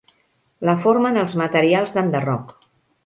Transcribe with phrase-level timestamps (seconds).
[0.69, 2.55] La formen els materials d'enderroc.